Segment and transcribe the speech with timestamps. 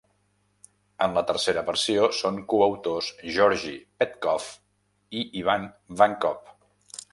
[1.07, 4.49] En la tercera versió són coautors Georgi Petkov
[5.21, 5.71] i Ivan
[6.03, 6.53] Vankov.